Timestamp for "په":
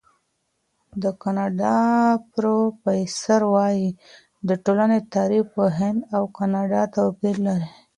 5.55-5.65